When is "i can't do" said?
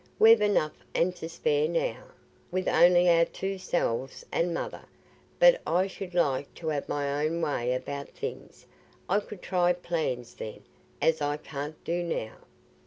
11.21-12.01